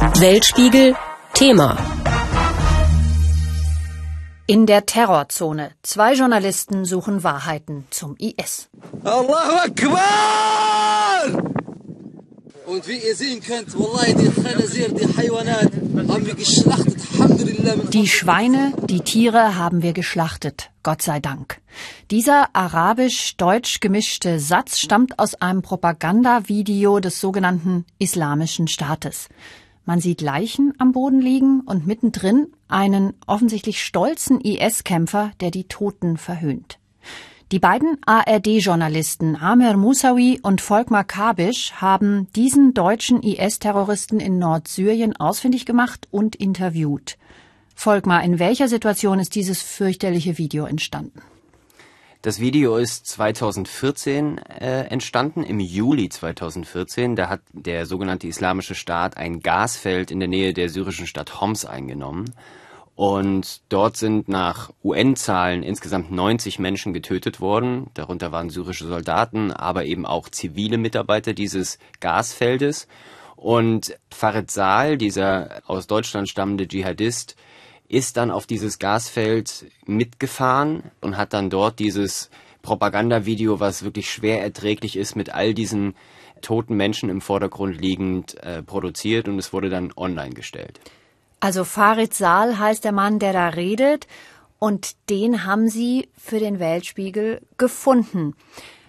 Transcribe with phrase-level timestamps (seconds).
[0.00, 0.94] Weltspiegel
[1.32, 1.76] Thema
[4.46, 5.70] In der Terrorzone.
[5.82, 8.68] Zwei Journalisten suchen Wahrheiten zum IS.
[9.04, 9.32] Allahu
[9.64, 11.42] Akbar!
[12.66, 15.72] Und wie ihr sehen könnt, Wallahi, die Khanazir, die Haywanat,
[16.08, 16.96] haben wir geschlachtet.
[17.94, 21.60] Die Schweine, die Tiere haben wir geschlachtet, Gott sei Dank.
[22.10, 29.28] Dieser arabisch-deutsch gemischte Satz stammt aus einem Propagandavideo des sogenannten Islamischen Staates.
[29.86, 36.16] Man sieht Leichen am Boden liegen und mittendrin einen offensichtlich stolzen IS-Kämpfer, der die Toten
[36.16, 36.80] verhöhnt.
[37.52, 45.64] Die beiden ARD-Journalisten Amir Musawi und Volkmar Kabisch haben diesen deutschen IS-Terroristen in Nordsyrien ausfindig
[45.64, 47.16] gemacht und interviewt.
[47.76, 51.22] Volkmar, in welcher Situation ist dieses fürchterliche Video entstanden?
[52.26, 57.14] Das Video ist 2014 äh, entstanden, im Juli 2014.
[57.14, 61.64] Da hat der sogenannte Islamische Staat ein Gasfeld in der Nähe der syrischen Stadt Homs
[61.64, 62.34] eingenommen.
[62.96, 67.92] Und dort sind nach UN-Zahlen insgesamt 90 Menschen getötet worden.
[67.94, 72.88] Darunter waren syrische Soldaten, aber eben auch zivile Mitarbeiter dieses Gasfeldes.
[73.36, 77.36] Und Farid Saal, dieser aus Deutschland stammende Dschihadist,
[77.88, 82.30] ist dann auf dieses Gasfeld mitgefahren und hat dann dort dieses
[82.62, 85.94] Propagandavideo, was wirklich schwer erträglich ist, mit all diesen
[86.42, 90.80] toten Menschen im Vordergrund liegend äh, produziert und es wurde dann online gestellt.
[91.40, 94.06] Also Farid Saal heißt der Mann, der da redet
[94.58, 98.34] und den haben Sie für den Weltspiegel gefunden.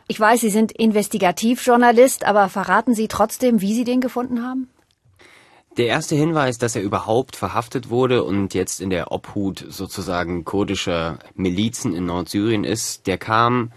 [0.07, 4.69] Ich weiß, Sie sind Investigativjournalist, aber verraten Sie trotzdem, wie Sie den gefunden haben?
[5.77, 11.19] Der erste Hinweis, dass er überhaupt verhaftet wurde und jetzt in der Obhut sozusagen kurdischer
[11.35, 13.71] Milizen in Nordsyrien ist, der kam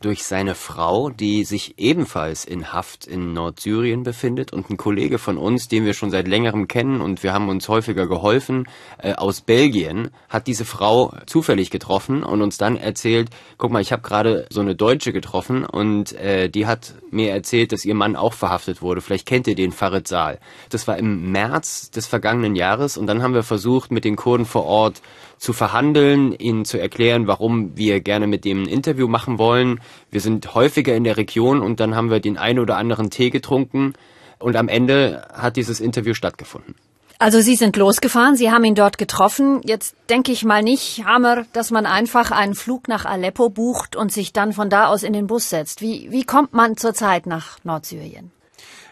[0.00, 5.38] durch seine Frau, die sich ebenfalls in Haft in Nordsyrien befindet und ein Kollege von
[5.38, 9.40] uns, den wir schon seit längerem kennen und wir haben uns häufiger geholfen, äh, aus
[9.40, 14.46] Belgien, hat diese Frau zufällig getroffen und uns dann erzählt, guck mal, ich habe gerade
[14.50, 18.82] so eine Deutsche getroffen und äh, die hat mir erzählt, dass ihr Mann auch verhaftet
[18.82, 19.00] wurde.
[19.00, 20.38] Vielleicht kennt ihr den Farid Saal.
[20.70, 24.44] Das war im März des vergangenen Jahres und dann haben wir versucht, mit den Kurden
[24.44, 25.00] vor Ort
[25.38, 29.80] zu verhandeln, ihnen zu erklären, warum wir gerne mit dem ein Interview machen wollen.
[30.10, 33.30] Wir sind häufiger in der Region und dann haben wir den einen oder anderen Tee
[33.30, 33.94] getrunken
[34.38, 36.74] und am Ende hat dieses Interview stattgefunden.
[37.18, 39.62] Also Sie sind losgefahren, Sie haben ihn dort getroffen.
[39.64, 44.12] Jetzt denke ich mal nicht, Hammer, dass man einfach einen Flug nach Aleppo bucht und
[44.12, 45.80] sich dann von da aus in den Bus setzt.
[45.80, 48.32] Wie, wie kommt man zurzeit nach Nordsyrien?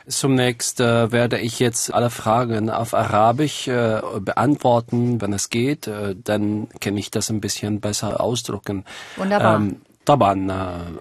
[0.06, 5.86] Zunächst äh, werde ich jetzt alle Fragen auf Arabisch äh, beantworten, wenn es geht.
[5.86, 8.84] Äh, dann kann ich das ein bisschen besser ausdrücken.
[9.16, 9.56] Wunderbar.
[9.56, 10.47] Ähm, طبعا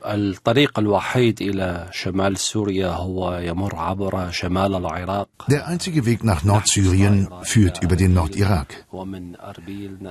[0.05, 5.29] الطريق الوحيد إلى شمال سوريا هو يمر عبر شمال العراق.
[5.49, 8.85] Der einzige Weg nach Nordsyrien führt über den Nordirak.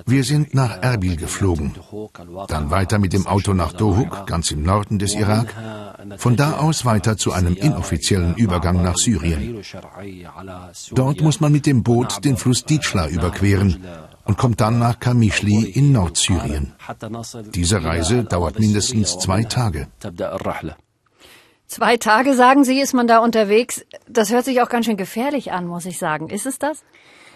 [0.06, 1.76] Wir sind nach Erbil geflogen,
[2.48, 5.54] dann weiter mit dem Auto nach Dohuk, ganz im Norden des Irak,
[6.18, 9.62] von da aus weiter zu einem inoffiziellen Übergang nach Syrien.
[11.02, 13.72] Dort muss man mit dem Boot den Fluss Ditschla überqueren
[14.25, 16.73] und kommt dann nach Kamischli in Nordsyrien.
[17.55, 19.89] Diese Reise dauert mindestens zwei Tage.
[21.67, 23.85] Zwei Tage, sagen Sie, ist man da unterwegs.
[24.07, 26.29] Das hört sich auch ganz schön gefährlich an, muss ich sagen.
[26.29, 26.85] Ist es das?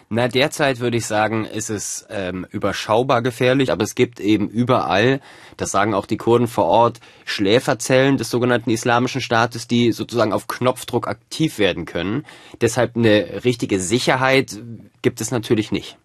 [0.09, 5.21] Na, derzeit würde ich sagen, ist es ähm, überschaubar gefährlich, aber es gibt eben überall,
[5.57, 10.47] das sagen auch die Kurden vor Ort, Schläferzellen des sogenannten Islamischen Staates, die sozusagen auf
[10.47, 12.25] Knopfdruck aktiv werden können.
[12.61, 14.61] Deshalb eine richtige Sicherheit
[15.03, 15.99] gibt es natürlich nicht.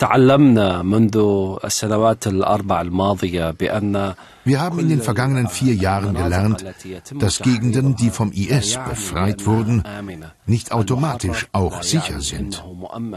[0.00, 0.10] Wir
[4.60, 6.64] haben in den vergangenen vier Jahren gelernt,
[7.18, 9.82] dass Gegenden, die vom IS befreit wurden,
[10.46, 12.62] nicht automatisch auch sicher sind.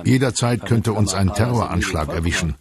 [0.05, 2.55] Jederzeit könnte uns ein Terroranschlag erwischen.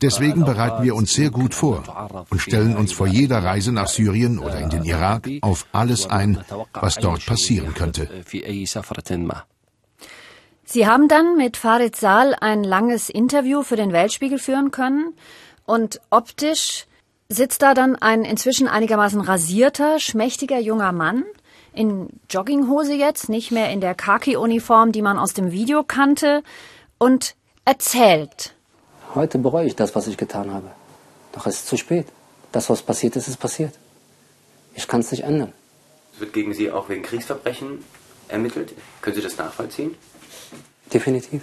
[0.00, 1.82] Deswegen bereiten wir uns sehr gut vor
[2.30, 6.38] und stellen uns vor jeder Reise nach Syrien oder in den Irak auf alles ein,
[6.72, 8.08] was dort passieren könnte.
[10.74, 15.14] Sie haben dann mit Farid Saal ein langes Interview für den Weltspiegel führen können
[15.66, 16.86] und optisch
[17.28, 21.22] sitzt da dann ein inzwischen einigermaßen rasierter, schmächtiger junger Mann
[21.74, 26.42] in Jogginghose jetzt, nicht mehr in der Khaki-Uniform, die man aus dem Video kannte,
[26.98, 28.56] und erzählt.
[29.14, 30.72] Heute bereue ich das, was ich getan habe.
[31.34, 32.06] Doch es ist zu spät.
[32.50, 33.74] Das, was passiert ist, ist passiert.
[34.74, 35.52] Ich kann es nicht ändern.
[36.14, 37.84] Es wird gegen Sie auch wegen Kriegsverbrechen
[38.26, 38.72] ermittelt.
[39.02, 39.94] Können Sie das nachvollziehen?
[40.92, 41.42] Definitiv.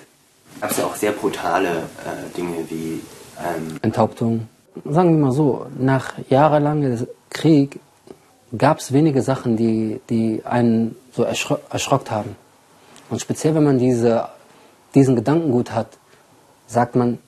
[0.59, 3.01] Gab es ja auch sehr brutale äh, Dinge wie
[3.39, 4.47] ähm Enthauptung.
[4.85, 7.79] Sagen wir mal so, nach jahrelangem Krieg
[8.57, 12.35] gab es wenige Sachen, die, die einen so erschro erschrockt haben.
[13.09, 14.29] Und speziell, wenn man diese
[14.93, 15.87] diesen Gedankengut hat,
[16.67, 17.19] sagt man,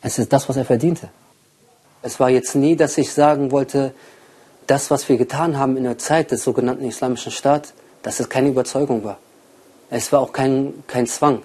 [0.00, 1.08] es ist das, was er verdiente.
[2.02, 3.94] Es war jetzt nie, dass ich sagen wollte,
[4.66, 8.48] das, was wir getan haben in der Zeit des sogenannten Islamischen Staates, dass es keine
[8.48, 9.18] Überzeugung war.
[9.94, 11.42] Es war auch kein, kein Zwang.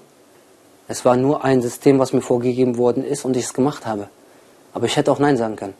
[0.87, 4.07] Es war nur ein System, was mir vorgegeben worden ist und ich es gemacht habe.
[4.73, 5.73] Aber ich hätte auch Nein sagen können.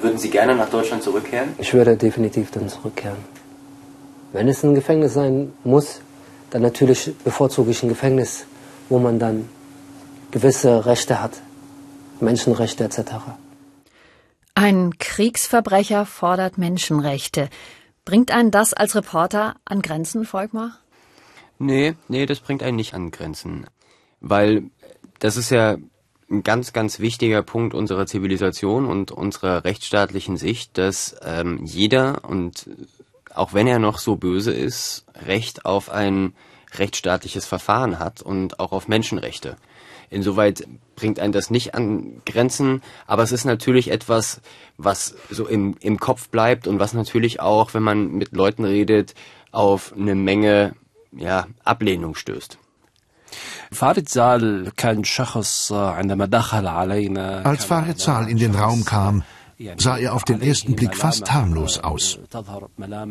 [0.00, 1.50] Würden Sie gerne nach Deutschland zurückkehren?
[1.58, 3.18] Ich würde definitiv dann zurückkehren.
[4.32, 6.00] Wenn es ein Gefängnis sein muss,
[6.48, 8.46] dann natürlich bevorzuge ich ein Gefängnis,
[8.88, 9.46] wo man dann
[10.30, 11.32] gewisse Rechte hat,
[12.20, 13.00] Menschenrechte etc.
[14.54, 17.50] Ein Kriegsverbrecher fordert Menschenrechte.
[18.06, 20.78] Bringt einen das als Reporter an Grenzen, Volkmar?
[21.58, 23.66] Nee, nee, das bringt einen nicht an Grenzen.
[24.20, 24.70] Weil
[25.18, 25.76] das ist ja
[26.30, 32.68] ein ganz, ganz wichtiger Punkt unserer Zivilisation und unserer rechtsstaatlichen Sicht, dass ähm, jeder und
[33.34, 36.34] auch wenn er noch so böse ist, Recht auf ein
[36.74, 39.56] rechtsstaatliches Verfahren hat und auch auf Menschenrechte.
[40.10, 44.40] Insoweit bringt einen das nicht an Grenzen, aber es ist natürlich etwas,
[44.76, 49.14] was so im, im Kopf bleibt und was natürlich auch, wenn man mit Leuten redet,
[49.52, 50.74] auf eine Menge
[51.18, 52.58] ja, Ablehnung stößt.
[53.70, 53.78] Als
[57.64, 59.22] Farid Zal in den Raum kam,
[59.78, 62.18] sah er auf den ersten Blick fast harmlos aus.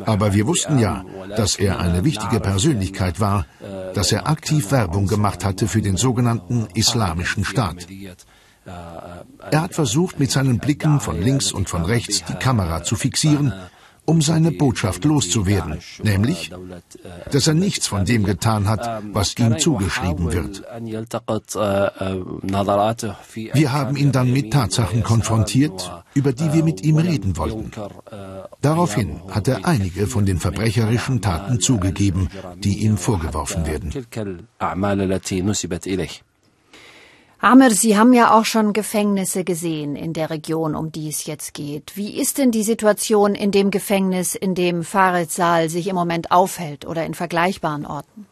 [0.06, 1.04] Aber wir wussten ja,
[1.36, 3.46] dass er eine wichtige Persönlichkeit war,
[3.94, 7.88] dass er aktiv Werbung gemacht hatte für den sogenannten Islamischen Staat.
[8.66, 13.54] Er hat versucht, mit seinen Blicken von links und von rechts die Kamera zu fixieren
[14.06, 16.52] um seine Botschaft loszuwerden, nämlich,
[17.31, 20.63] dass er nichts von dem getan hat, was ihm zugeschrieben wird.
[23.54, 27.72] Wir haben ihn dann mit Tatsachen konfrontiert, über die wir mit ihm reden wollten.
[28.62, 33.92] Daraufhin hat er einige von den verbrecherischen Taten zugegeben, die ihm vorgeworfen werden.
[37.40, 41.54] Amir, Sie haben ja auch schon Gefängnisse gesehen in der Region, um die es jetzt
[41.54, 41.96] geht.
[41.96, 46.32] Wie ist denn die Situation in dem Gefängnis, in dem Farid Saal sich im Moment
[46.32, 48.26] aufhält oder in vergleichbaren Orten?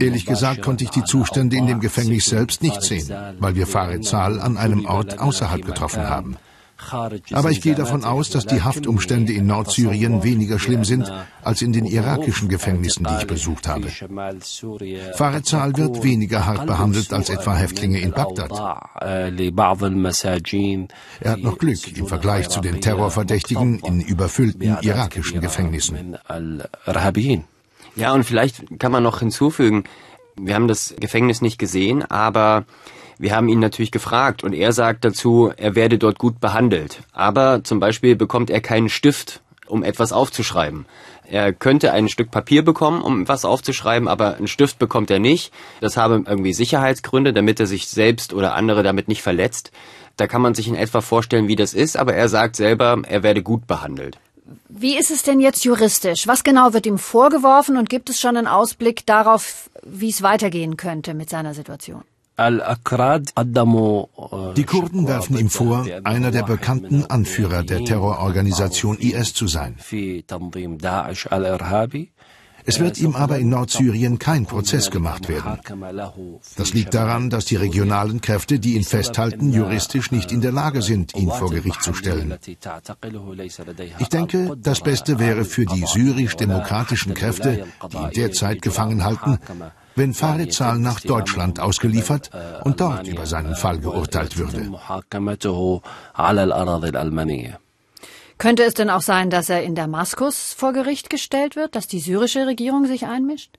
[0.00, 4.04] Ehrlich gesagt konnte ich die Zustände in dem Gefängnis selbst nicht sehen, weil wir Farid
[4.04, 6.36] Saal an einem Ort außerhalb getroffen haben.
[7.32, 11.72] Aber ich gehe davon aus, dass die Haftumstände in Nordsyrien weniger schlimm sind als in
[11.72, 13.88] den irakischen Gefängnissen, die ich besucht habe.
[15.14, 18.50] Farezal wird weniger hart behandelt als etwa Häftlinge in Bagdad.
[21.20, 26.16] Er hat noch Glück im Vergleich zu den Terrorverdächtigen in überfüllten irakischen Gefängnissen.
[27.96, 29.84] Ja, und vielleicht kann man noch hinzufügen,
[30.36, 32.64] wir haben das Gefängnis nicht gesehen, aber
[33.18, 37.02] wir haben ihn natürlich gefragt und er sagt dazu, er werde dort gut behandelt.
[37.12, 40.86] Aber zum Beispiel bekommt er keinen Stift, um etwas aufzuschreiben.
[41.26, 45.52] Er könnte ein Stück Papier bekommen, um was aufzuschreiben, aber einen Stift bekommt er nicht.
[45.80, 49.70] Das habe irgendwie Sicherheitsgründe, damit er sich selbst oder andere damit nicht verletzt.
[50.16, 53.22] Da kann man sich in etwa vorstellen, wie das ist, aber er sagt selber, er
[53.22, 54.18] werde gut behandelt.
[54.68, 56.26] Wie ist es denn jetzt juristisch?
[56.26, 60.76] Was genau wird ihm vorgeworfen und gibt es schon einen Ausblick darauf, wie es weitergehen
[60.76, 62.02] könnte mit seiner Situation?
[62.36, 69.76] Die Kurden werfen ihm vor, einer der bekannten Anführer der Terrororganisation IS zu sein.
[72.66, 75.60] Es wird ihm aber in Nordsyrien kein Prozess gemacht werden.
[76.56, 80.80] Das liegt daran, dass die regionalen Kräfte, die ihn festhalten, juristisch nicht in der Lage
[80.80, 82.34] sind, ihn vor Gericht zu stellen.
[83.98, 89.38] Ich denke, das Beste wäre für die syrisch-demokratischen Kräfte, die ihn derzeit gefangen halten,
[89.96, 92.30] wenn Farid Zal nach Deutschland ausgeliefert
[92.64, 94.70] und dort über seinen Fall geurteilt würde.
[98.36, 102.00] Könnte es denn auch sein, dass er in Damaskus vor Gericht gestellt wird, dass die
[102.00, 103.58] syrische Regierung sich einmischt?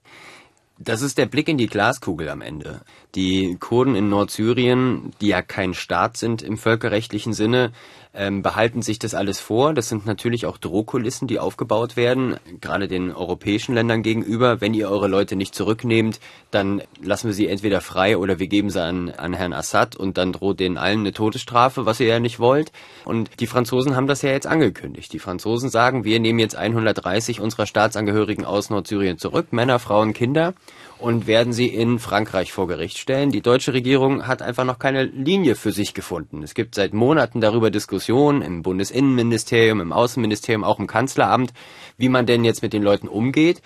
[0.77, 2.81] Das ist der Blick in die Glaskugel am Ende.
[3.15, 7.71] Die Kurden in Nordsyrien, die ja kein Staat sind im völkerrechtlichen Sinne,
[8.15, 9.73] ähm, behalten sich das alles vor.
[9.73, 14.61] Das sind natürlich auch Drohkulissen, die aufgebaut werden, gerade den europäischen Ländern gegenüber.
[14.61, 16.19] Wenn ihr eure Leute nicht zurücknehmt,
[16.51, 20.17] dann lassen wir sie entweder frei oder wir geben sie an, an Herrn Assad und
[20.17, 22.71] dann droht denen allen eine Todesstrafe, was ihr ja nicht wollt.
[23.03, 25.11] Und die Franzosen haben das ja jetzt angekündigt.
[25.11, 30.53] Die Franzosen sagen, wir nehmen jetzt 130 unserer Staatsangehörigen aus Nordsyrien zurück, Männer, Frauen, Kinder
[30.99, 33.31] und werden sie in Frankreich vor Gericht stellen.
[33.31, 36.43] Die deutsche Regierung hat einfach noch keine Linie für sich gefunden.
[36.43, 41.53] Es gibt seit Monaten darüber Diskussionen im Bundesinnenministerium, im Außenministerium, auch im Kanzleramt,
[41.97, 43.61] wie man denn jetzt mit den Leuten umgeht.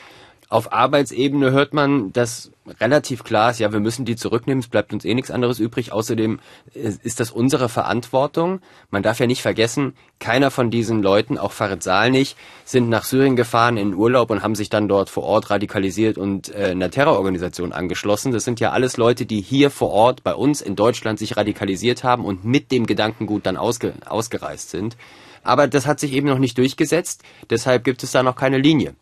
[0.52, 4.92] Auf Arbeitsebene hört man, dass relativ klar ist, ja, wir müssen die zurücknehmen, es bleibt
[4.94, 5.92] uns eh nichts anderes übrig.
[5.92, 6.40] Außerdem
[6.74, 8.60] ist das unsere Verantwortung.
[8.90, 13.04] Man darf ja nicht vergessen, keiner von diesen Leuten, auch Farid Saal nicht, sind nach
[13.04, 16.90] Syrien gefahren in Urlaub und haben sich dann dort vor Ort radikalisiert und äh, einer
[16.90, 18.32] Terrororganisation angeschlossen.
[18.32, 22.04] Das sind ja alles Leute, die hier vor Ort bei uns in Deutschland sich radikalisiert
[22.04, 24.98] haben und mit dem Gedankengut dann ausge ausgereist sind.
[25.44, 28.96] Aber das hat sich eben noch nicht durchgesetzt, deshalb gibt es da noch keine Linie.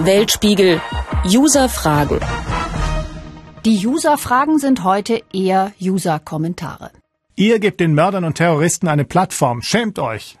[0.00, 0.80] Weltspiegel
[1.24, 2.18] User-Fragen.
[3.64, 6.90] Die User-Fragen sind heute eher User-Kommentare.
[7.36, 9.62] Ihr gebt den Mördern und Terroristen eine Plattform.
[9.62, 10.36] Schämt euch.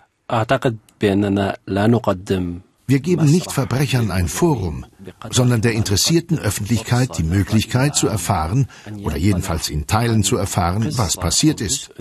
[2.86, 4.86] Wir geben nicht Verbrechern ein Forum,
[5.30, 8.66] sondern der interessierten Öffentlichkeit die Möglichkeit zu erfahren
[9.04, 11.92] oder jedenfalls in Teilen zu erfahren, was passiert ist.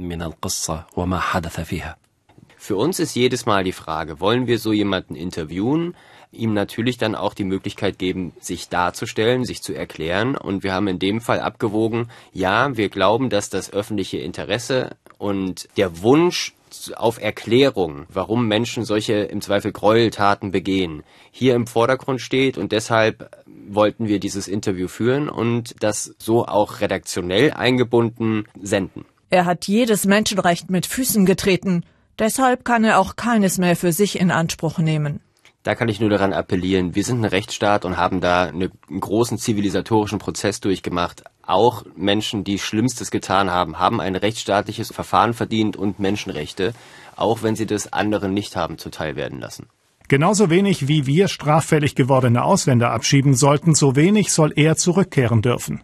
[2.57, 5.95] Für uns ist jedes Mal die Frage, wollen wir so jemanden interviewen?
[6.33, 10.35] Ihm natürlich dann auch die Möglichkeit geben, sich darzustellen, sich zu erklären.
[10.35, 15.69] Und wir haben in dem Fall abgewogen, ja, wir glauben, dass das öffentliche Interesse und
[15.77, 16.53] der Wunsch
[16.95, 23.29] auf Erklärung, warum Menschen solche im Zweifel Gräueltaten begehen, hier im Vordergrund steht und deshalb
[23.67, 29.05] wollten wir dieses Interview führen und das so auch redaktionell eingebunden senden.
[29.29, 31.83] Er hat jedes Menschenrecht mit Füßen getreten.
[32.19, 35.21] Deshalb kann er auch keines mehr für sich in Anspruch nehmen.
[35.63, 39.37] Da kann ich nur daran appellieren, wir sind ein Rechtsstaat und haben da einen großen
[39.37, 41.23] zivilisatorischen Prozess durchgemacht.
[41.41, 46.73] Auch Menschen, die Schlimmstes getan haben, haben ein rechtsstaatliches Verfahren verdient und Menschenrechte,
[47.15, 49.67] auch wenn sie das anderen nicht haben zuteil werden lassen.
[50.09, 55.81] Genauso wenig wie wir straffällig gewordene Ausländer abschieben sollten, so wenig soll er zurückkehren dürfen.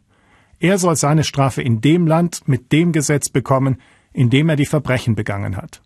[0.59, 3.79] Er soll seine Strafe in dem Land mit dem Gesetz bekommen,
[4.12, 5.81] in dem er die Verbrechen begangen hat.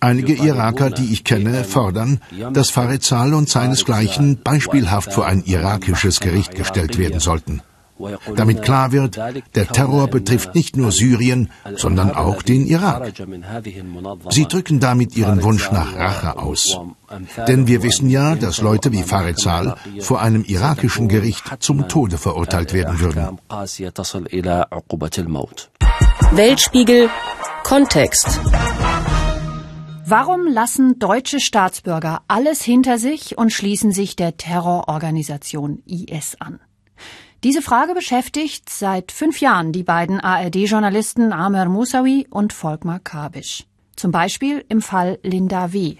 [0.00, 2.20] Einige Iraker, die ich kenne, fordern,
[2.52, 7.62] dass Farizal und seinesgleichen beispielhaft vor ein irakisches Gericht gestellt werden sollten.
[8.34, 9.18] Damit klar wird,
[9.54, 13.12] der Terror betrifft nicht nur Syrien, sondern auch den Irak.
[14.30, 16.78] Sie drücken damit ihren Wunsch nach Rache aus.
[17.46, 22.16] Denn wir wissen ja, dass Leute wie Farid Sal vor einem irakischen Gericht zum Tode
[22.16, 23.38] verurteilt werden würden.
[26.32, 27.10] Weltspiegel
[27.64, 28.40] Kontext.
[30.06, 36.60] Warum lassen deutsche Staatsbürger alles hinter sich und schließen sich der Terrororganisation IS an?
[37.42, 43.64] Diese Frage beschäftigt seit fünf Jahren die beiden ARD-Journalisten Amer Musawi und Volkmar Kabisch.
[43.96, 45.96] Zum Beispiel im Fall Linda W.,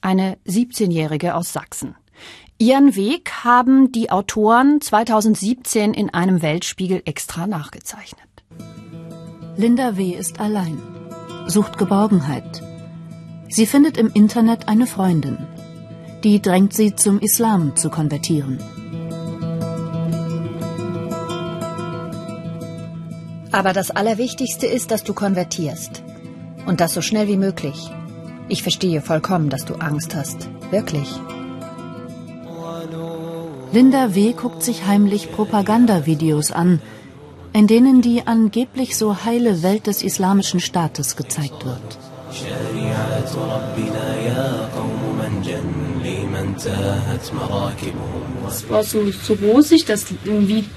[0.00, 1.96] eine 17-Jährige aus Sachsen.
[2.58, 8.27] Ihren Weg haben die Autoren 2017 in einem Weltspiegel extra nachgezeichnet.
[9.60, 10.10] Linda W.
[10.12, 10.78] ist allein,
[11.48, 12.62] sucht Geborgenheit.
[13.48, 15.36] Sie findet im Internet eine Freundin.
[16.22, 18.60] Die drängt sie zum Islam zu konvertieren.
[23.50, 26.04] Aber das Allerwichtigste ist, dass du konvertierst.
[26.66, 27.90] Und das so schnell wie möglich.
[28.46, 30.48] Ich verstehe vollkommen, dass du Angst hast.
[30.70, 31.08] Wirklich.
[33.72, 34.34] Linda W.
[34.34, 36.80] guckt sich heimlich Propagandavideos an,
[37.58, 41.98] in denen die angeblich so heile Welt des islamischen Staates gezeigt wird.
[48.48, 50.04] Es war so, so rosig, dass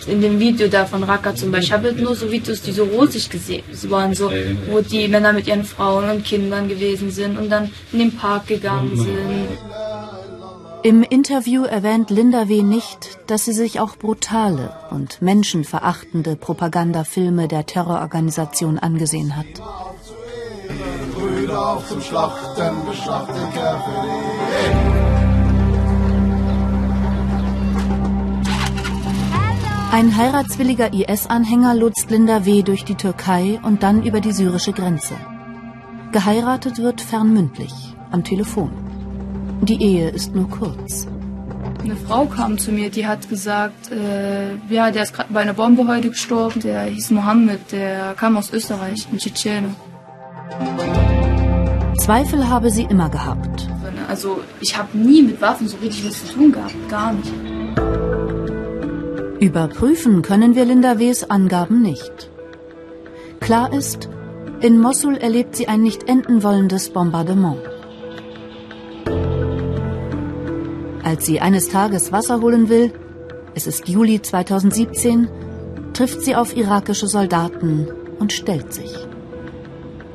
[0.08, 2.86] in dem Video da von Raqqa zum Beispiel, ich habe nur so Videos, die so
[2.86, 4.32] rosig gesehen waren, so,
[4.72, 8.48] wo die Männer mit ihren Frauen und Kindern gewesen sind und dann in den Park
[8.48, 9.91] gegangen sind.
[10.84, 12.64] Im Interview erwähnt Linda W.
[12.64, 19.46] nicht, dass sie sich auch brutale und menschenverachtende Propagandafilme der Terrororganisation angesehen hat.
[29.92, 32.64] Ein heiratswilliger IS-Anhänger lotst Linda W.
[32.64, 35.14] durch die Türkei und dann über die syrische Grenze.
[36.12, 37.74] Geheiratet wird fernmündlich,
[38.10, 38.91] am Telefon.
[39.62, 41.08] Die Ehe ist nur kurz.
[41.84, 45.54] Eine Frau kam zu mir, die hat gesagt, äh, ja, der ist gerade bei einer
[45.54, 46.62] Bombe heute gestorben.
[46.62, 49.76] Der hieß Mohammed, der kam aus Österreich, ein Tschetschene.
[52.00, 53.68] Zweifel habe sie immer gehabt.
[54.10, 57.32] Also ich habe nie mit Waffen so richtig was zu tun gehabt, gar nicht.
[59.40, 62.30] Überprüfen können wir Linda W.s Angaben nicht.
[63.40, 64.10] Klar ist,
[64.62, 67.58] in Mossul erlebt sie ein nicht enden wollendes Bombardement.
[71.11, 72.93] Als sie eines Tages Wasser holen will,
[73.55, 75.29] es ist Juli 2017,
[75.93, 78.93] trifft sie auf irakische Soldaten und stellt sich.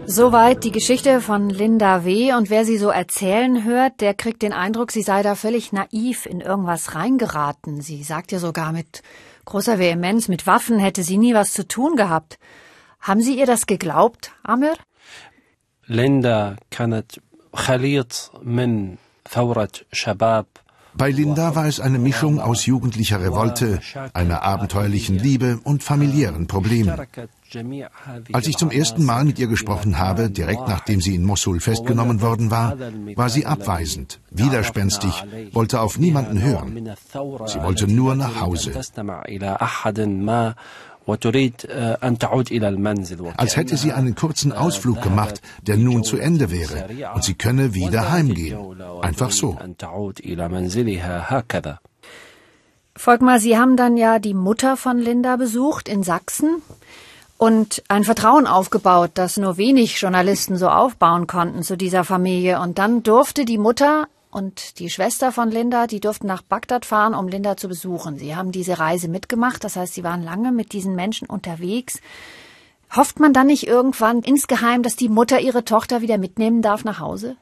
[0.05, 2.34] Soweit die Geschichte von Linda W.
[2.34, 6.25] Und wer sie so erzählen hört, der kriegt den Eindruck, sie sei da völlig naiv
[6.25, 7.81] in irgendwas reingeraten.
[7.81, 9.03] Sie sagt ja sogar mit
[9.46, 12.39] großer Vehemenz, mit Waffen hätte sie nie was zu tun gehabt.
[13.00, 14.75] Haben Sie ihr das geglaubt, Amir?
[15.88, 17.20] Linda كانت
[17.53, 18.96] خليط من
[19.29, 20.46] ثورة شباب
[20.97, 23.81] bei Linda war es eine Mischung aus jugendlicher Revolte,
[24.15, 26.95] einer abenteuerlichen Liebe und familiären Problemen.
[28.33, 32.21] Als ich zum ersten Mal mit ihr gesprochen habe, direkt nachdem sie in Mosul festgenommen
[32.21, 32.76] worden war,
[33.15, 36.97] war sie abweisend, widerspenstig, wollte auf niemanden hören.
[37.47, 38.73] Sie wollte nur nach Hause.
[43.36, 47.75] Als hätte sie einen kurzen Ausflug gemacht, der nun zu Ende wäre, und sie könne
[47.75, 48.58] wieder heimgehen.
[49.02, 49.56] Einfach so.
[52.96, 56.62] Volkmar, Sie haben dann ja die Mutter von Linda besucht in Sachsen
[57.36, 62.60] und ein Vertrauen aufgebaut, das nur wenig Journalisten so aufbauen konnten zu dieser Familie.
[62.60, 67.14] Und dann durfte die Mutter und die Schwester von Linda, die durften nach Bagdad fahren,
[67.14, 68.18] um Linda zu besuchen.
[68.18, 72.00] Sie haben diese Reise mitgemacht, das heißt, sie waren lange mit diesen Menschen unterwegs.
[72.95, 77.00] Hofft man dann nicht irgendwann insgeheim, dass die Mutter ihre Tochter wieder mitnehmen darf nach
[77.00, 77.37] Hause?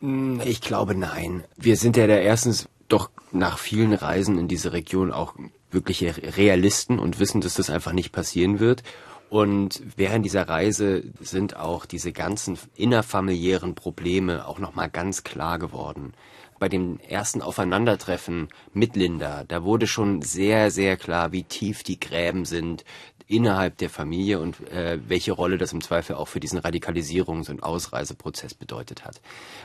[0.00, 1.44] Hm, ich glaube nein.
[1.56, 5.34] Wir sind ja da erstens doch nach vielen Reisen in diese Region auch
[5.70, 8.82] wirkliche Realisten und wissen, dass das einfach nicht passieren wird.
[9.28, 16.12] Und während dieser Reise sind auch diese ganzen innerfamiliären Probleme auch nochmal ganz klar geworden.
[16.58, 22.00] Bei dem ersten Aufeinandertreffen mit Linda, da wurde schon sehr, sehr klar, wie tief die
[22.00, 22.84] Gräben sind
[23.26, 27.62] innerhalb der Familie und äh, welche Rolle das im Zweifel auch für diesen Radikalisierungs- und
[27.62, 29.20] Ausreiseprozess bedeutet hat.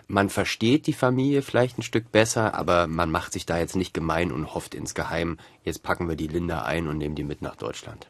[0.08, 3.94] Man versteht die Familie vielleicht ein Stück besser, aber man macht sich da jetzt nicht
[3.94, 7.56] gemein und hofft insgeheim, jetzt packen wir die Linda ein und nehmen die mit nach
[7.56, 8.08] Deutschland.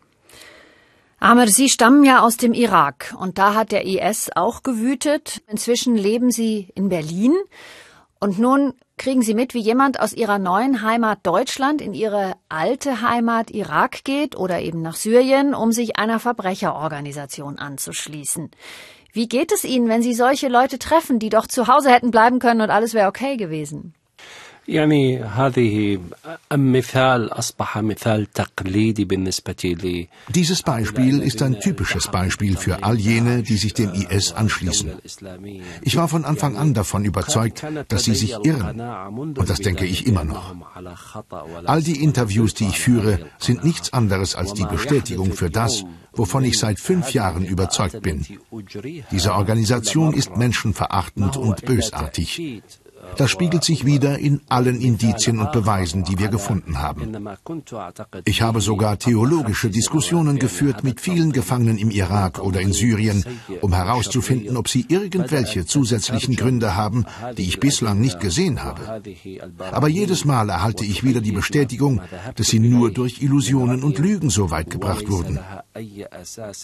[1.23, 5.43] Ahmed, Sie stammen ja aus dem Irak und da hat der IS auch gewütet.
[5.45, 7.35] Inzwischen leben Sie in Berlin
[8.19, 13.03] und nun kriegen Sie mit, wie jemand aus Ihrer neuen Heimat Deutschland in Ihre alte
[13.03, 18.49] Heimat Irak geht oder eben nach Syrien, um sich einer Verbrecherorganisation anzuschließen.
[19.13, 22.39] Wie geht es Ihnen, wenn Sie solche Leute treffen, die doch zu Hause hätten bleiben
[22.39, 23.93] können und alles wäre okay gewesen?
[24.68, 26.00] يعني هذه
[26.52, 30.08] مثال أصبح مثال تقليدي بالنسبة لي.
[30.28, 34.90] Dieses Beispiel ist ein typisches Beispiel für all jene, die sich dem IS anschließen.
[35.82, 38.80] Ich war von Anfang an davon überzeugt, dass sie sich irren.
[39.36, 40.54] Und das denke ich immer noch.
[41.64, 46.42] All die Interviews, die ich führe, sind nichts anderes als die Bestätigung für das, wovon
[46.44, 48.26] ich seit fünf Jahren überzeugt bin.
[49.12, 52.62] Diese Organisation ist menschenverachtend und bösartig.
[53.17, 57.27] Das spiegelt sich wieder in allen Indizien und Beweisen, die wir gefunden haben.
[58.25, 63.23] Ich habe sogar theologische Diskussionen geführt mit vielen Gefangenen im Irak oder in Syrien,
[63.61, 67.05] um herauszufinden, ob sie irgendwelche zusätzlichen Gründe haben,
[67.37, 69.01] die ich bislang nicht gesehen habe.
[69.71, 72.01] Aber jedes Mal erhalte ich wieder die Bestätigung,
[72.35, 75.39] dass sie nur durch Illusionen und Lügen so weit gebracht wurden.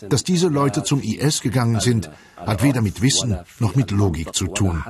[0.09, 4.47] Dass diese Leute zum IS gegangen sind, hat weder mit Wissen noch mit Logik zu
[4.47, 4.83] tun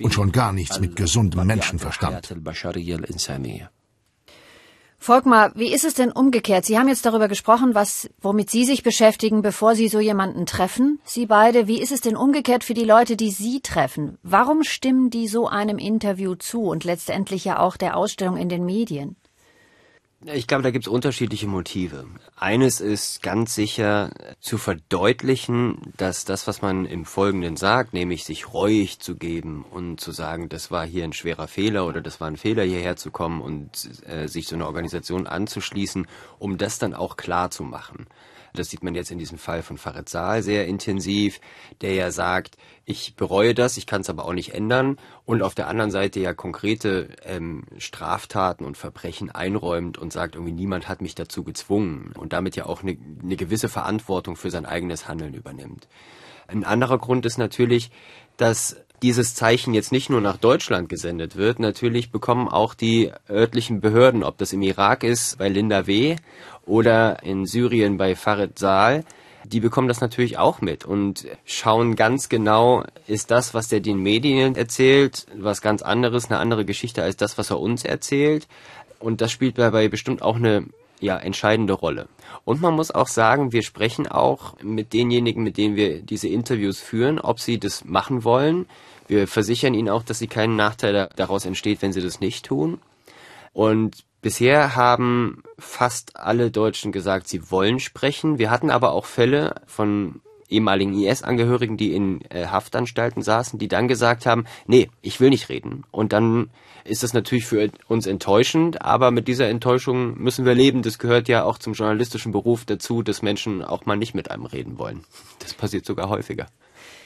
[0.00, 2.34] und schon gar nichts mit gesundem Menschenverstand.
[5.02, 6.66] Volkmar, wie ist es denn umgekehrt?
[6.66, 11.00] Sie haben jetzt darüber gesprochen, was, womit Sie sich beschäftigen, bevor Sie so jemanden treffen.
[11.04, 14.18] Sie beide, wie ist es denn umgekehrt für die Leute, die Sie treffen?
[14.22, 18.66] Warum stimmen die so einem Interview zu und letztendlich ja auch der Ausstellung in den
[18.66, 19.16] Medien?
[20.26, 22.04] Ich glaube, da gibt es unterschiedliche Motive.
[22.36, 28.52] Eines ist ganz sicher zu verdeutlichen, dass das, was man im Folgenden sagt, nämlich sich
[28.52, 32.28] reuig zu geben und zu sagen, das war hier ein schwerer Fehler oder das war
[32.28, 33.70] ein Fehler, hierher zu kommen und
[34.06, 36.06] äh, sich so einer Organisation anzuschließen,
[36.38, 38.06] um das dann auch klar zu machen.
[38.54, 41.40] Das sieht man jetzt in diesem Fall von Farid Saal sehr intensiv,
[41.80, 45.54] der ja sagt, ich bereue das, ich kann es aber auch nicht ändern und auf
[45.54, 51.00] der anderen Seite ja konkrete ähm, Straftaten und Verbrechen einräumt und sagt, irgendwie niemand hat
[51.00, 55.34] mich dazu gezwungen und damit ja auch eine, eine gewisse Verantwortung für sein eigenes Handeln
[55.34, 55.88] übernimmt.
[56.48, 57.90] Ein anderer Grund ist natürlich,
[58.36, 61.58] dass dieses Zeichen jetzt nicht nur nach Deutschland gesendet wird.
[61.58, 66.16] Natürlich bekommen auch die örtlichen Behörden, ob das im Irak ist, bei Linda W.
[66.70, 69.04] oder in Syrien bei Farid Saal,
[69.44, 73.98] die bekommen das natürlich auch mit und schauen ganz genau, ist das, was der den
[73.98, 78.46] Medien erzählt, was ganz anderes, eine andere Geschichte als das, was er uns erzählt.
[79.00, 80.66] Und das spielt dabei bestimmt auch eine
[81.00, 82.06] ja, entscheidende Rolle.
[82.44, 86.78] Und man muss auch sagen, wir sprechen auch mit denjenigen, mit denen wir diese Interviews
[86.78, 88.66] führen, ob sie das machen wollen.
[89.08, 92.78] Wir versichern ihnen auch, dass sie keinen Nachteil daraus entsteht, wenn sie das nicht tun.
[93.52, 98.38] Und bisher haben fast alle Deutschen gesagt, sie wollen sprechen.
[98.38, 103.88] Wir hatten aber auch Fälle von ehemaligen IS-Angehörigen, die in äh, Haftanstalten saßen, die dann
[103.88, 105.84] gesagt haben, nee, ich will nicht reden.
[105.90, 106.50] Und dann
[106.84, 110.82] ist das natürlich für uns enttäuschend, aber mit dieser Enttäuschung müssen wir leben.
[110.82, 114.46] Das gehört ja auch zum journalistischen Beruf dazu, dass Menschen auch mal nicht mit einem
[114.46, 115.04] reden wollen.
[115.38, 116.46] Das passiert sogar häufiger.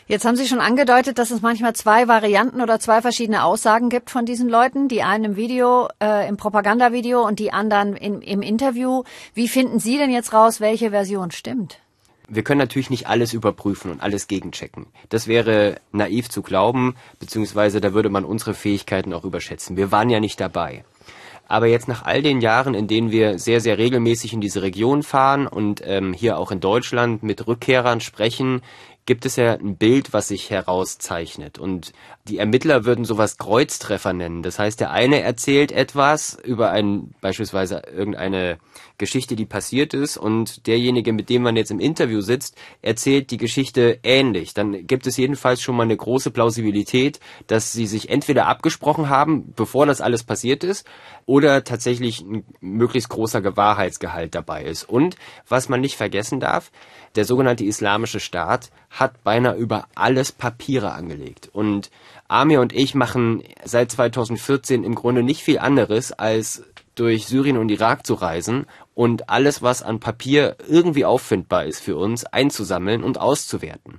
[0.07, 4.11] Jetzt haben Sie schon angedeutet, dass es manchmal zwei Varianten oder zwei verschiedene Aussagen gibt
[4.11, 4.89] von diesen Leuten.
[4.89, 9.05] Die einen im Video, äh, im Propagandavideo und die anderen in, im Interview.
[9.33, 11.79] Wie finden Sie denn jetzt raus, welche Version stimmt?
[12.29, 14.87] Wir können natürlich nicht alles überprüfen und alles gegenchecken.
[15.09, 19.79] Das wäre naiv zu glauben, beziehungsweise da würde man unsere Fähigkeiten auch überschätzen.
[19.79, 20.85] Wir waren ja nicht dabei.
[21.47, 25.03] Aber jetzt nach all den Jahren, in denen wir sehr, sehr regelmäßig in diese Region
[25.03, 28.63] fahren und ähm, hier auch in Deutschland mit Rückkehrern sprechen,
[29.07, 31.59] gibt es ja ein Bild, was sich herauszeichnet.
[31.59, 31.93] Und
[32.27, 34.43] die Ermittler würden sowas Kreuztreffer nennen.
[34.43, 38.59] Das heißt, der eine erzählt etwas über ein, beispielsweise irgendeine
[38.97, 43.37] Geschichte, die passiert ist, und derjenige, mit dem man jetzt im Interview sitzt, erzählt die
[43.37, 44.55] Geschichte ähnlich.
[44.55, 49.53] Dann gibt es jedenfalls schon mal eine große Plausibilität, dass sie sich entweder abgesprochen haben,
[49.55, 50.87] bevor das alles passiert ist,
[51.27, 54.89] oder tatsächlich ein möglichst großer Wahrheitsgehalt dabei ist.
[54.89, 55.17] Und
[55.49, 56.71] was man nicht vergessen darf,
[57.17, 61.51] der sogenannte Islamische Staat hat beinahe über alles Papiere angelegt.
[61.53, 61.91] Und
[62.29, 66.63] Amir und ich machen seit 2014 im Grunde nicht viel anderes, als
[66.95, 71.97] durch Syrien und Irak zu reisen und alles, was an Papier irgendwie auffindbar ist für
[71.97, 73.99] uns, einzusammeln und auszuwerten.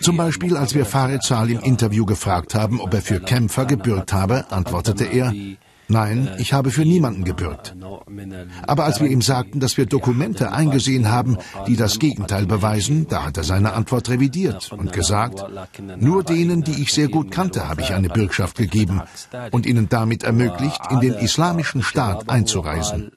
[0.00, 4.12] Zum Beispiel, als wir Farid Zal im Interview gefragt haben, ob er für Kämpfer gebürgt
[4.12, 5.32] habe, antwortete er,
[5.90, 7.74] Nein, ich habe für niemanden gebürgt.
[8.66, 13.24] Aber als wir ihm sagten, dass wir Dokumente eingesehen haben, die das Gegenteil beweisen, da
[13.24, 15.44] hat er seine Antwort revidiert und gesagt,
[15.98, 19.02] nur denen, die ich sehr gut kannte, habe ich eine Bürgschaft gegeben
[19.50, 23.12] und ihnen damit ermöglicht, in den islamischen Staat einzureisen.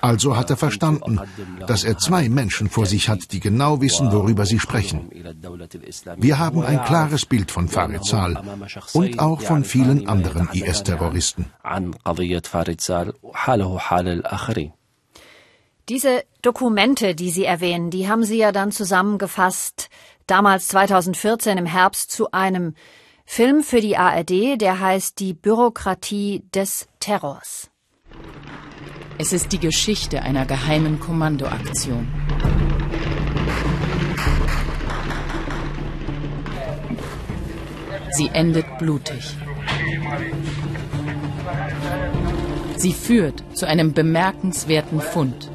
[0.00, 1.20] Also hat er verstanden,
[1.66, 5.10] dass er zwei Menschen vor sich hat, die genau wissen, worüber sie sprechen.
[6.16, 8.42] Wir haben ein klares Bild von Farid Zal
[8.94, 11.46] und auch von vielen anderen IS-Terroristen.
[15.88, 19.90] Diese Dokumente, die Sie erwähnen, die haben Sie ja dann zusammengefasst,
[20.26, 22.74] damals 2014 im Herbst zu einem
[23.30, 27.70] Film für die ARD, der heißt Die Bürokratie des Terrors.
[29.18, 32.08] Es ist die Geschichte einer geheimen Kommandoaktion.
[38.12, 39.36] Sie endet blutig.
[42.76, 45.50] Sie führt zu einem bemerkenswerten Fund.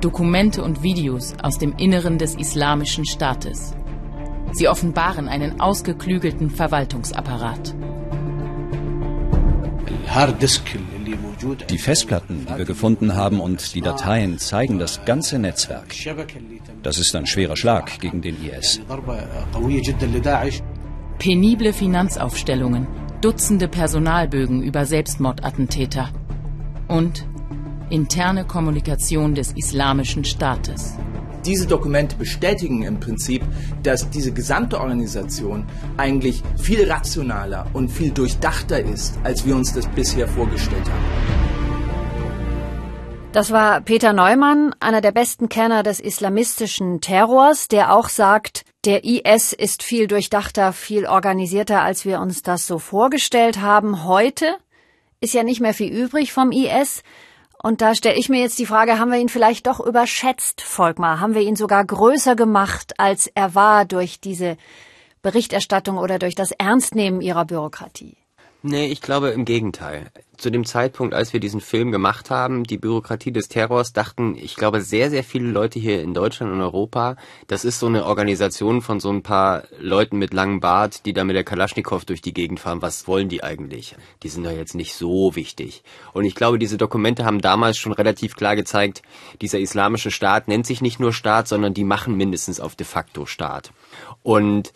[0.00, 3.74] Dokumente und Videos aus dem Inneren des Islamischen Staates.
[4.52, 7.74] Sie offenbaren einen ausgeklügelten Verwaltungsapparat.
[11.70, 15.94] Die Festplatten, die wir gefunden haben und die Dateien zeigen das ganze Netzwerk.
[16.82, 18.80] Das ist ein schwerer Schlag gegen den IS.
[21.18, 22.86] Penible Finanzaufstellungen,
[23.22, 26.10] Dutzende Personalbögen über Selbstmordattentäter
[26.88, 27.24] und
[27.88, 30.98] interne Kommunikation des Islamischen Staates.
[31.44, 33.42] Diese Dokumente bestätigen im Prinzip,
[33.82, 39.86] dass diese gesamte Organisation eigentlich viel rationaler und viel durchdachter ist, als wir uns das
[39.88, 41.42] bisher vorgestellt haben.
[43.32, 49.04] Das war Peter Neumann, einer der besten Kenner des islamistischen Terrors, der auch sagt, der
[49.04, 54.04] IS ist viel durchdachter, viel organisierter, als wir uns das so vorgestellt haben.
[54.04, 54.56] Heute
[55.20, 57.02] ist ja nicht mehr viel übrig vom IS.
[57.62, 61.20] Und da stelle ich mir jetzt die Frage, haben wir ihn vielleicht doch überschätzt, Volkmar?
[61.20, 64.56] Haben wir ihn sogar größer gemacht, als er war durch diese
[65.22, 68.16] Berichterstattung oder durch das Ernstnehmen ihrer Bürokratie?
[68.64, 70.12] Nee, ich glaube im Gegenteil.
[70.36, 74.54] Zu dem Zeitpunkt, als wir diesen Film gemacht haben, die Bürokratie des Terrors, dachten, ich
[74.54, 77.16] glaube, sehr, sehr viele Leute hier in Deutschland und Europa,
[77.48, 81.24] das ist so eine Organisation von so ein paar Leuten mit langem Bart, die da
[81.24, 82.82] mit der Kalaschnikow durch die Gegend fahren.
[82.82, 83.96] Was wollen die eigentlich?
[84.22, 85.82] Die sind doch jetzt nicht so wichtig.
[86.12, 89.02] Und ich glaube, diese Dokumente haben damals schon relativ klar gezeigt,
[89.40, 93.26] dieser islamische Staat nennt sich nicht nur Staat, sondern die machen mindestens auf de facto
[93.26, 93.72] Staat.
[94.22, 94.72] Und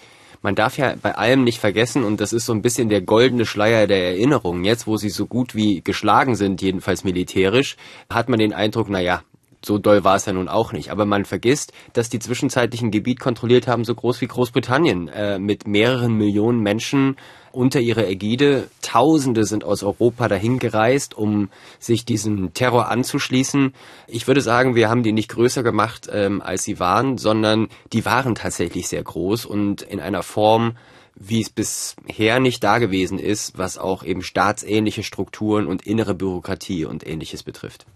[0.47, 3.47] man darf ja bei allem nicht vergessen, und das ist so ein bisschen der goldene
[3.47, 7.77] Schleier der Erinnerung, jetzt wo sie so gut wie geschlagen sind, jedenfalls militärisch,
[8.09, 9.25] hat man den Eindruck, naja,
[9.65, 10.93] so doll war es ja nun auch nicht.
[10.93, 15.41] Aber man vergisst, dass die zwischenzeitlich ein Gebiet kontrolliert haben, so groß wie Großbritannien, äh,
[15.41, 17.17] mit mehreren Millionen Menschen
[17.57, 18.69] unter ihrer Ägide.
[18.83, 21.49] Tausende sind aus Europa dahin gereist, um
[21.81, 23.73] sich diesem Terror anzuschließen.
[24.07, 28.05] Ich würde sagen, wir haben die nicht größer gemacht, ähm, als sie waren, sondern die
[28.05, 30.77] waren tatsächlich sehr groß und in einer Form,
[31.14, 36.85] wie es bisher nicht da gewesen ist, was auch eben staatsähnliche Strukturen und innere Bürokratie
[36.85, 37.87] und ähnliches betrifft.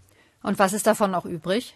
[0.43, 1.75] Und was ist davon noch übrig?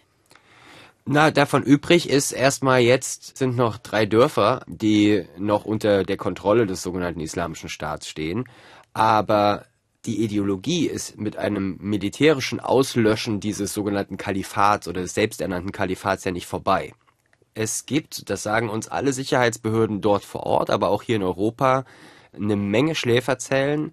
[1.07, 6.67] Na, davon übrig ist erstmal jetzt sind noch drei Dörfer, die noch unter der Kontrolle
[6.67, 8.45] des sogenannten Islamischen Staats stehen.
[8.95, 9.67] Aber
[10.07, 16.31] die Ideologie ist mit einem militärischen Auslöschen dieses sogenannten Kalifats oder des selbsternannten Kalifats ja
[16.31, 16.95] nicht vorbei.
[17.53, 21.85] Es gibt, das sagen uns alle Sicherheitsbehörden dort vor Ort, aber auch hier in Europa,
[22.33, 23.93] eine Menge Schläferzellen,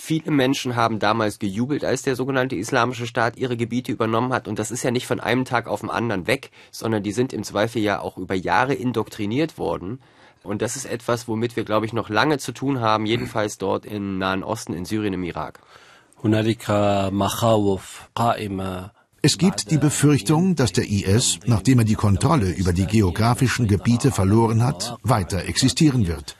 [0.00, 4.48] Viele Menschen haben damals gejubelt, als der sogenannte Islamische Staat ihre Gebiete übernommen hat.
[4.48, 7.32] Und das ist ja nicht von einem Tag auf den anderen weg, sondern die sind
[7.32, 10.00] im Zweifel ja auch über Jahre indoktriniert worden.
[10.44, 13.84] Und das ist etwas, womit wir, glaube ich, noch lange zu tun haben, jedenfalls dort
[13.84, 15.58] im Nahen Osten, in Syrien, im Irak.
[19.20, 24.12] Es gibt die Befürchtung, dass der IS, nachdem er die Kontrolle über die geografischen Gebiete
[24.12, 26.36] verloren hat, weiter existieren wird.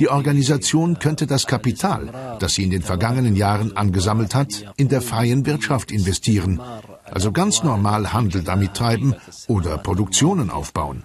[0.00, 5.02] Die Organisation könnte das Kapital, das sie in den vergangenen Jahren angesammelt hat, in der
[5.02, 6.60] freien Wirtschaft investieren,
[7.04, 9.14] also ganz normal Handel damit treiben
[9.46, 11.04] oder Produktionen aufbauen.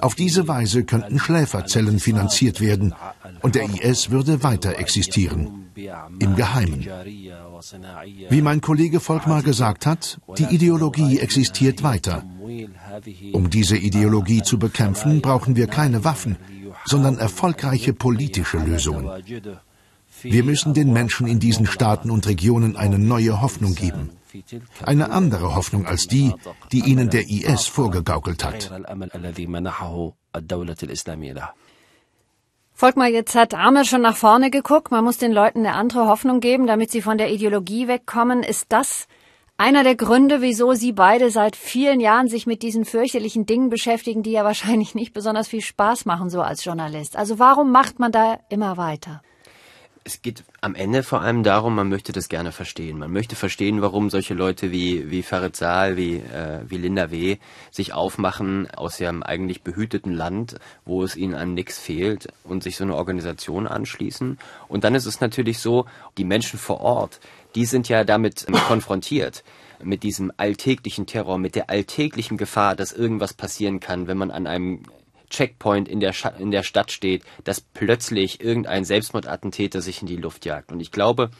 [0.00, 2.94] Auf diese Weise könnten Schläferzellen finanziert werden
[3.42, 5.70] und der IS würde weiter existieren,
[6.18, 6.86] im Geheimen.
[8.30, 12.24] Wie mein Kollege Volkmar gesagt hat, die Ideologie existiert weiter.
[13.32, 16.36] Um diese Ideologie zu bekämpfen, brauchen wir keine Waffen,
[16.86, 19.10] sondern erfolgreiche politische Lösungen.
[20.22, 24.10] Wir müssen den Menschen in diesen Staaten und Regionen eine neue Hoffnung geben.
[24.84, 26.32] Eine andere Hoffnung als die,
[26.72, 28.70] die ihnen der IS vorgegaukelt hat.
[32.78, 34.90] Volkmar, jetzt hat Ahmed schon nach vorne geguckt.
[34.90, 38.42] Man muss den Leuten eine andere Hoffnung geben, damit sie von der Ideologie wegkommen.
[38.42, 39.08] Ist das
[39.58, 44.22] einer der Gründe, wieso Sie beide seit vielen Jahren sich mit diesen fürchterlichen Dingen beschäftigen,
[44.22, 47.16] die ja wahrscheinlich nicht besonders viel Spaß machen, so als Journalist.
[47.16, 49.22] Also warum macht man da immer weiter?
[50.04, 52.96] Es geht am Ende vor allem darum, man möchte das gerne verstehen.
[52.96, 57.38] Man möchte verstehen, warum solche Leute wie, wie Farid Saal, wie, äh, wie Linda W.
[57.72, 62.76] sich aufmachen aus ihrem eigentlich behüteten Land, wo es ihnen an nichts fehlt und sich
[62.76, 64.38] so eine Organisation anschließen.
[64.68, 65.86] Und dann ist es natürlich so,
[66.18, 67.18] die Menschen vor Ort,
[67.56, 69.42] die sind ja damit konfrontiert
[69.82, 74.46] mit diesem alltäglichen Terror, mit der alltäglichen Gefahr, dass irgendwas passieren kann, wenn man an
[74.46, 74.82] einem
[75.30, 80.44] Checkpoint in der, in der Stadt steht, dass plötzlich irgendein Selbstmordattentäter sich in die Luft
[80.44, 80.70] jagt.
[80.70, 81.30] Und ich glaube,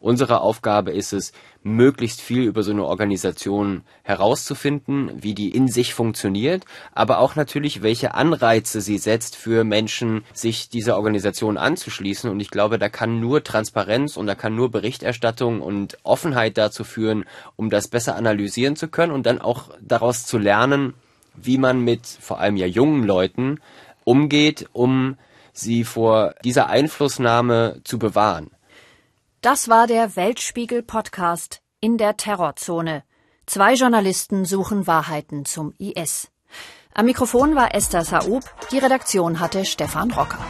[0.00, 1.32] Unsere Aufgabe ist es,
[1.62, 7.82] möglichst viel über so eine Organisation herauszufinden, wie die in sich funktioniert, aber auch natürlich,
[7.82, 12.30] welche Anreize sie setzt für Menschen, sich dieser Organisation anzuschließen.
[12.30, 16.82] Und ich glaube, da kann nur Transparenz und da kann nur Berichterstattung und Offenheit dazu
[16.82, 20.94] führen, um das besser analysieren zu können und dann auch daraus zu lernen,
[21.34, 23.60] wie man mit vor allem ja jungen Leuten
[24.04, 25.16] umgeht, um
[25.52, 28.50] sie vor dieser Einflussnahme zu bewahren.
[29.42, 33.04] Das war der Weltspiegel Podcast in der Terrorzone.
[33.46, 36.30] Zwei Journalisten suchen Wahrheiten zum IS.
[36.92, 40.44] Am Mikrofon war Esther Saub, die Redaktion hatte Stefan Rocker.